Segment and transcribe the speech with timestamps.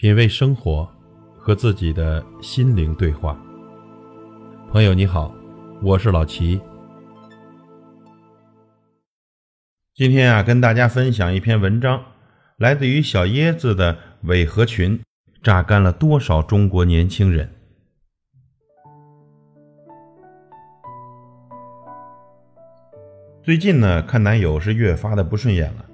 [0.00, 0.88] 品味生活，
[1.36, 3.38] 和自己的心灵对话。
[4.72, 5.30] 朋友你好，
[5.82, 6.58] 我是老齐。
[9.94, 12.02] 今天啊，跟大家分享一篇文章，
[12.56, 14.98] 来自于小椰子的伪合群，
[15.42, 17.52] 榨干了多少中国年轻人。
[23.42, 25.84] 最近呢，看男友是越发的不顺眼了。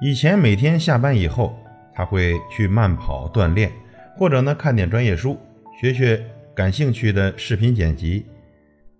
[0.00, 1.58] 以前每天下班以后，
[1.94, 3.70] 他会去慢跑锻炼，
[4.16, 5.38] 或者呢看点专业书，
[5.80, 8.26] 学学感兴趣的视频剪辑。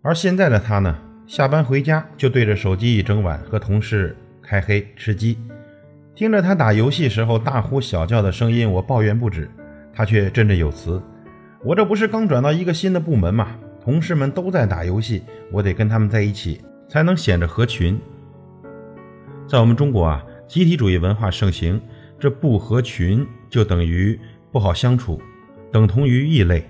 [0.03, 5.39] 而现在的他呢，下班回家就对着手机一整晚，和同事开黑吃鸡。
[6.15, 9.51] 听着他打游戏时候大呼小叫的声音，我抱怨不止，
[9.95, 11.03] 他却振振有词
[11.65, 13.57] ：“我这不是刚转到一个新的部门吗？
[13.83, 17.99] 同事们都在打游戏，我得跟他们在一起，才能显着合群。”
[19.49, 21.81] 在我们中国啊，集体主义文化盛行。
[22.23, 24.17] 这不合群就等于
[24.53, 25.21] 不好相处，
[25.73, 26.65] 等同于异类。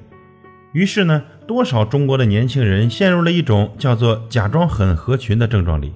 [0.72, 5.92] 于是呢，多少中国的年轻人陷入了一种叫做假装很合群的症状里。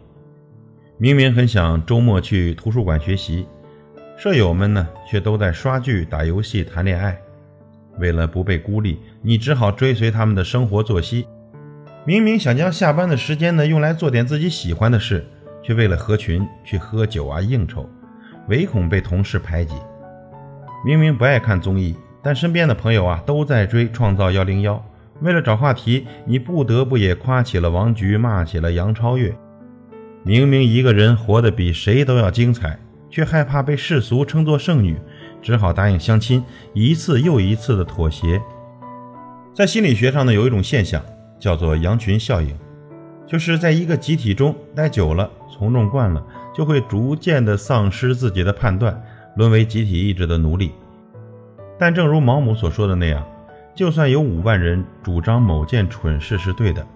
[0.99, 3.47] 明明很想周末去图书馆学习，
[4.19, 7.19] 舍友们呢却都在刷剧、打游戏、谈恋爱。
[7.99, 11.27] 为了不被孤立，你只好追随他们的生活作息。
[12.05, 15.27] 明明想将下班的时间呢用来做点自己喜欢的事，
[15.63, 17.89] 却为了合群去喝酒啊应酬。
[18.49, 19.75] 唯恐被同事排挤，
[20.85, 24.75] 明明不爱看综艺，但身边的朋友啊都在追《创造幺零幺》。
[25.21, 29.35] 为了找话题，你不得不也夸起了王菊，骂起了杨超越。
[30.23, 32.79] 明明一个人活得比谁都要精彩，
[33.11, 34.97] 却害怕被世俗称作剩女，
[35.41, 38.41] 只好答应相亲，一次又一次的妥协。
[39.55, 41.03] 在心理学上呢，有一种现象
[41.41, 42.55] 叫做羊群效应，
[43.27, 46.23] 就是在一个集体中待久了，从众惯了。
[46.57, 48.99] 就会逐渐的丧失自己的判断，
[49.37, 50.73] 沦为集体意志的奴隶。
[51.79, 53.23] 但正如毛姆所说的那样，
[53.75, 56.87] 就算有五万人主张某件蠢事是对的，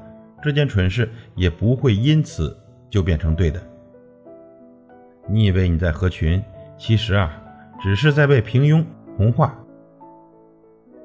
[0.42, 2.56] 这件蠢事也不会因此
[2.88, 3.60] 就变成对的。
[5.28, 6.42] 你以为你在合群，
[6.78, 7.30] 其实啊，
[7.82, 8.82] 只是在被平庸
[9.18, 9.54] 同化。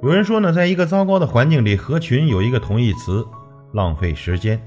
[0.02, 3.26] 有人说呢，在一个糟糕的环境里合群有一个同义词：
[3.74, 4.58] 浪费时间。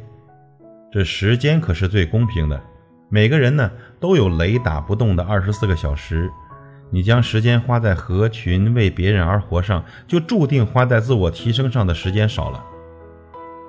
[0.93, 2.60] 这时间可是最公平的。
[3.11, 6.31] 每个人呢都有雷打不动的二十四个小时，
[6.91, 12.63] 你将时间花在合群为别人而活上，就注定花在自我提升上的时间少了。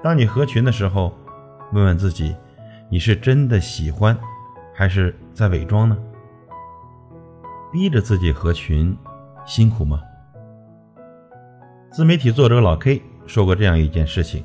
[0.04, 1.18] 当你合群的时候，
[1.72, 2.36] 问问自己，
[2.90, 4.18] 你是真的喜欢，
[4.74, 5.98] 还是在伪装呢？
[7.72, 8.98] 逼着自己合群，
[9.46, 10.02] 辛苦吗？
[11.92, 14.44] 自媒体作者老 K 说过这样一件事情：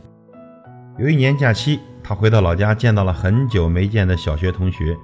[0.99, 1.81] 有一年假期。
[2.07, 4.95] 他回到老家，见到了很久没见的小学同学。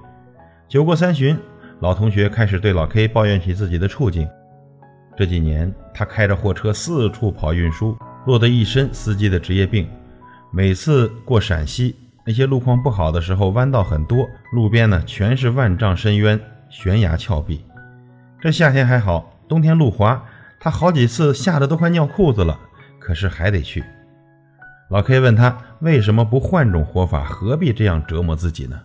[0.68, 1.34] 酒过三巡，
[1.80, 4.28] 老同学开始对老 K 抱怨起自己的处境。
[5.16, 7.96] 这几年，他开着货车四处跑运输，
[8.26, 9.88] 落得一身司机的职业病。
[10.52, 11.96] 每次过陕西，
[12.26, 17.64] 那些路况不好的时候，弯道很多，路边呢全是万丈深渊、悬崖峭壁。
[18.38, 20.22] 这夏天还好，冬天路滑，
[20.58, 22.60] 他好几次吓得都快尿裤子了，
[22.98, 23.82] 可是还得去。
[24.90, 28.80] 老 K 问他为什么不换种活法，何必这样折磨自己呢？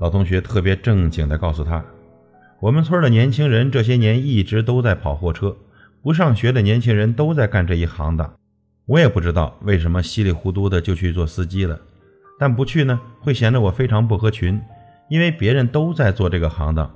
[0.00, 1.84] 老同学特别正经地告诉他
[2.58, 5.56] ：“我们村的年轻人这些年一直都在跑货车，
[6.02, 8.28] 不上学的年轻人都在干这一行当。
[8.86, 11.78] 我也不知道为什么稀里糊涂的就去做司机了，
[12.36, 14.60] 但不去呢会显得我非常不合群，
[15.08, 16.90] 因为别人都在做这个行当，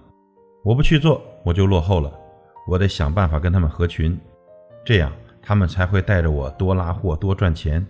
[0.64, 2.12] 我不去做我就落后了，
[2.66, 4.18] 我得想办法跟他们合群，
[4.84, 7.84] 这样。”他们才会带着我多拉货多赚钱。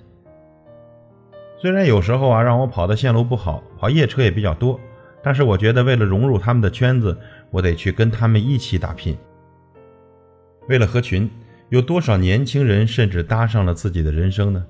[1.61, 4.81] 虽然有时候啊让我跑的线路不好，跑夜车也比较多，
[5.23, 7.17] 但是我觉得为了融入他们的圈子，
[7.51, 9.17] 我得去跟他们一起打拼。
[10.69, 11.31] 为了合群，
[11.69, 14.65] 有多少年轻人甚至搭上了自己的人生呢？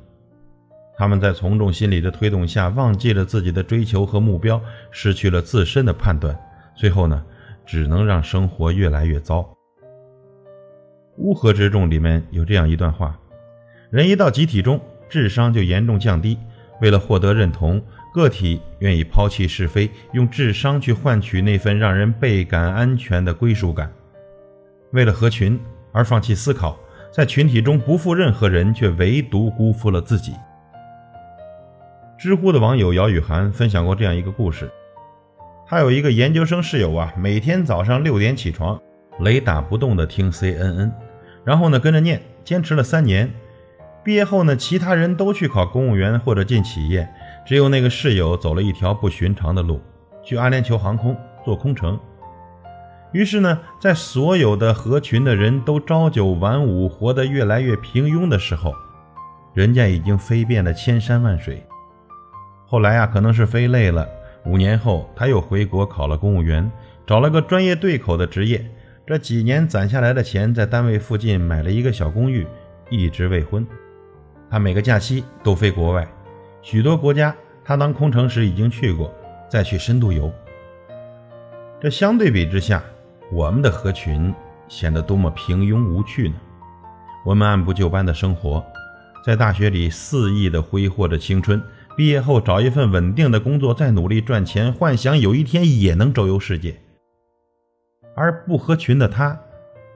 [0.95, 4.61] 他们在从众心理的推动下，忘记了自己的追求和目标，
[4.91, 6.39] 失去了自身的判断，
[6.77, 7.25] 最后呢，
[7.65, 9.49] 只能让生活越来越糟。
[11.19, 13.19] 乌合之众里面有这样一段话：
[13.91, 14.81] 人一到集体中，
[15.11, 16.39] 智商就严重降低。
[16.81, 17.81] 为了获得认同，
[18.15, 23.93] 个体愿意抛弃是非，用智商去换取那份让人倍感安全的归属感。
[24.93, 25.61] 为了合群
[25.93, 26.79] 而放弃思考，
[27.13, 30.33] 在群体中不负任何人，却唯独辜负了自己。
[32.19, 34.71] 知乎的网友姚雨涵分享过这样一个故事：
[35.67, 38.81] 他有一个研究生室友啊，每天早上六点起床。
[39.21, 40.91] 雷打不动地听 CNN，
[41.45, 43.31] 然后呢跟着念，坚持了三年。
[44.05, 47.09] 毕业后呢，其他人都去考公务员或者进企业，
[47.47, 49.81] 只有那个室友走了一条不寻常的路，
[50.25, 51.99] 去阿联酋航空做空乘。
[53.13, 58.75] 于是呢，在所有的合群的人都朝九晚五，活得越来越平庸的时候，
[59.55, 61.65] 人家已经飞遍了千山万水。
[62.67, 64.09] 后来啊，可能是飞累了，
[64.47, 66.69] 五年后他又回国考了公务员，
[67.07, 68.65] 找了个专业对口的职业。
[69.05, 72.47] 这几年攒下来的钱，在单位附近买了一个小公寓，
[72.89, 73.67] 一直未婚。
[74.49, 76.07] 他每个假期都飞国外，
[76.63, 77.35] 许多国家
[77.65, 79.13] 他当空乘时已经去过，
[79.51, 80.33] 再去深度游。
[81.81, 82.81] 这相对比之下，
[83.33, 84.33] 我们的合群
[84.69, 86.37] 显得多么平庸无趣呢？
[87.25, 88.65] 我们按部就班的生活，
[89.27, 91.61] 在大学里肆意的挥霍着青春，
[91.97, 96.77] 毕业后找一份稳定的工作，再努力赚钱，幻想有一天也能周游世界。
[98.15, 99.39] 而不合群的他，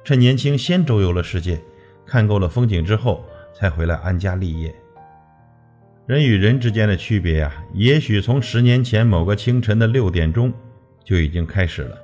[0.04, 1.60] 趁年轻先周游了世界，
[2.06, 3.24] 看够了风景之后，
[3.54, 4.74] 才回来安家立业。
[6.06, 10.52] 人与人之间的区别呀，也许从十年前某个清晨的六点钟
[11.02, 11.98] 就已经开始了。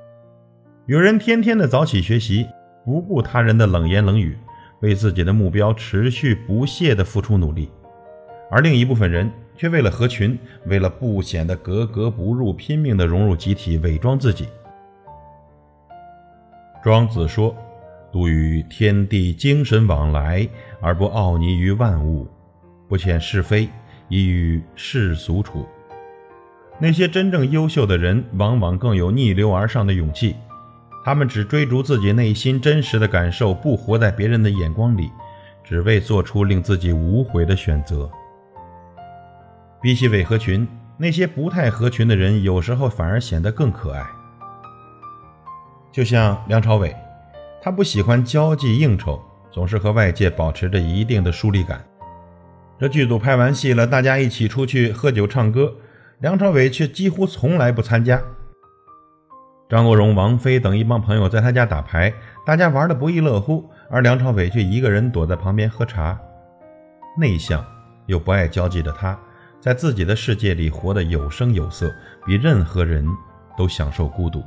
[0.85, 2.45] 有人天天的早起学习，
[2.83, 4.37] 不顾他人的冷言冷语，
[4.81, 7.69] 为自己的目标持续不懈的付出努力；
[8.51, 14.49] 而另一部分人却为了合群，为了不显得格格不入，拼命的融入集体，伪装自己。
[16.83, 17.55] 庄子说
[18.11, 20.45] ：“独与天地精神往来，
[20.81, 22.27] 而不傲泥于万物；
[22.89, 23.69] 不遣是非，
[24.09, 25.65] 以与世俗处。”
[26.77, 30.35] 那些真正优秀的人，往往更有逆流而上的勇气。
[31.05, 35.09] 他们只追逐自己内心真实的感受，不活在别人的眼光里，
[35.63, 38.11] 只为做出令自己无悔的选择。
[39.81, 44.05] 比起伪合群，那些不太合群的人，有时候反而显得更可爱。
[45.93, 46.93] 就像梁朝伟，
[47.61, 51.85] 他不喜欢交际应酬，总是和外界保持着一定的疏离感。
[52.79, 55.71] 这剧组拍完戏了，大家一起出去喝酒唱歌，
[56.17, 58.19] 梁朝伟却几乎从来不参加。
[59.69, 62.11] 张国荣、王菲等一帮朋友在他家打牌，
[62.43, 66.19] 大家玩得不亦乐乎，而梁朝伟却一个人躲在旁边喝茶。
[67.19, 67.63] 内向
[68.07, 69.15] 又不爱交际的他，
[69.59, 71.93] 在自己的世界里活得有声有色，
[72.25, 73.05] 比任何人
[73.55, 74.43] 都享受孤独。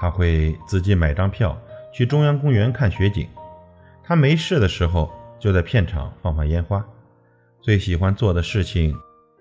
[0.00, 1.60] 他会自己买张票
[1.92, 3.28] 去中央公园看雪景，
[4.02, 6.82] 他没事的时候就在片场放放烟花，
[7.60, 8.96] 最喜欢做的事情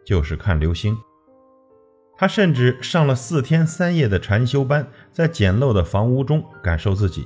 [0.06, 0.97] 就是看流星。
[2.17, 7.25] 他甚至上了四天三夜的禅修班，在简陋的房屋中感受自己。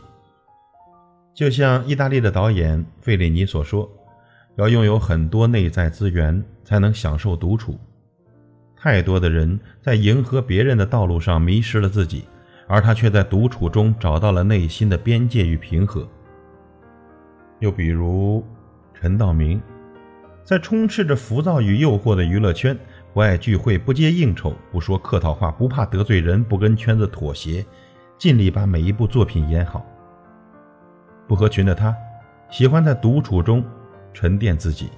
[1.34, 3.90] 就像意大利的导演费里尼所说
[4.56, 7.80] ：“要拥有很多内在资源，才能享受独处。”
[8.78, 12.26] 太多的人在迎合别人的道路上迷失了自己，
[12.74, 16.10] 而他却在独处中找到了内心的边界与平和。
[17.60, 18.44] 又比如
[18.96, 19.62] 陈道明，
[20.44, 22.76] 在充斥着浮躁与诱惑的娱乐圈。
[23.14, 27.64] 不爱聚会，不接应酬，不说客套话，不怕得罪人，不跟圈子妥协，
[28.18, 29.86] 尽力把每一部作品演好。
[31.28, 31.96] 不合群的他，
[32.50, 33.64] 喜欢在独处中
[34.16, 34.90] 沉淀自己。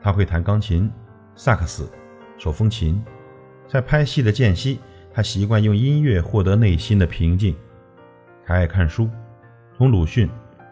[0.00, 0.90] 他会弹钢琴、
[1.34, 1.86] 萨克斯、
[2.38, 3.04] 手风琴，
[3.68, 4.80] 在拍戏的间隙，
[5.14, 7.54] 他习惯用音乐获得内心的平静。
[8.46, 9.08] 他爱看书，
[9.76, 10.28] 从鲁迅、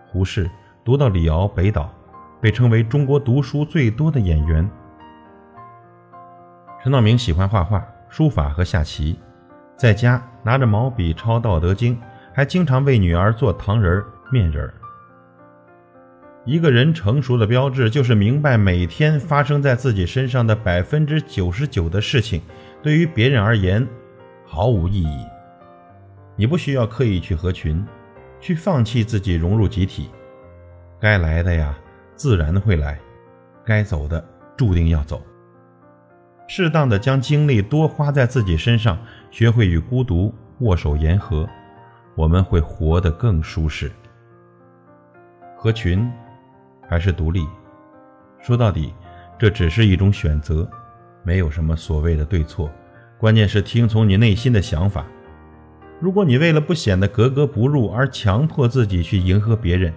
[0.08, 0.50] 胡适
[0.84, 1.92] 读到李敖、北岛，
[2.40, 4.68] 被称为中国读书最多的演员。
[6.82, 9.18] 陈道明喜欢画画、书法和下棋，
[9.76, 11.94] 在家拿着毛笔抄《道德经》，
[12.32, 14.02] 还经常为女儿做糖人、
[14.32, 14.72] 面人。
[16.46, 22.40] 一个人成熟的标志，就是明白每天发生在自己身上的百分之九十九的事情，
[22.82, 23.86] 对于别人而言
[24.52, 25.24] 毫无意义。
[26.34, 27.86] 你不需要刻意去合群，
[28.40, 30.10] 去放弃自己融入集体。
[30.98, 31.72] 该来的呀，
[32.16, 32.96] 自然会来；
[33.64, 34.22] 该走的，
[34.56, 35.22] 注定要走。
[36.48, 38.98] 适当的将精力多花在自己身上，
[39.30, 41.48] 学会与孤独握手言和，
[42.16, 43.88] 我们会活得更舒适。
[45.56, 46.10] 合群
[46.88, 47.46] 还是独立，
[48.40, 48.92] 说到底，
[49.38, 50.68] 这只是一种选择，
[51.22, 52.68] 没有什么所谓的对错，
[53.20, 55.04] 关键是听从你内心的想法。
[56.00, 59.92] 如果你为了不显得格格不入而强迫自己去迎合别人，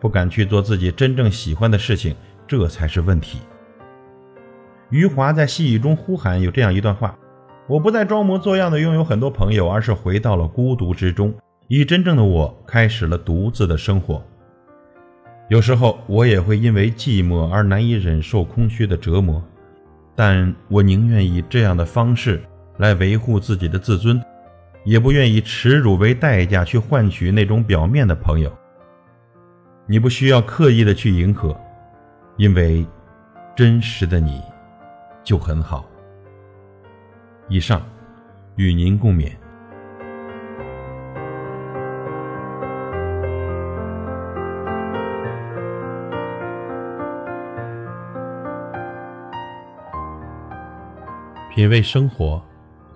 [0.00, 3.40] 不敢去做自己真正喜欢的事情，这才是问题。
[4.88, 7.14] 余华在细雨中呼喊，有这样一段话
[7.68, 11.34] ：“我不再装模作样的拥有很多朋友，而是回到了孤独之中，
[11.68, 14.24] 以真正的我开始了独自的生活。
[15.50, 19.42] 有时候我也会因为寂寞而难以忍受空虚的折磨，
[20.16, 22.42] 但我宁愿以这样的方式
[22.78, 24.22] 来维护自己的自尊
[24.84, 28.52] 也不愿以耻辱为代价去换取那种表面的朋友。
[29.86, 31.58] 你不需要刻意的去迎合
[32.36, 32.86] 因为
[33.54, 34.40] 真实的你
[35.22, 35.84] 就很好。
[37.48, 37.82] 以上
[38.56, 39.32] 与您共勉。
[51.54, 52.42] 品味生活